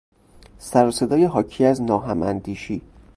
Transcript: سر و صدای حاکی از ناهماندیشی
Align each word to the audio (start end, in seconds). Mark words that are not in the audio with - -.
سر 0.59 0.87
و 0.87 0.91
صدای 0.91 1.25
حاکی 1.25 1.65
از 1.65 1.81
ناهماندیشی 1.81 2.81